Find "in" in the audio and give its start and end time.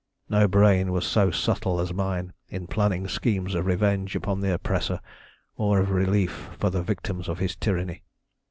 2.49-2.65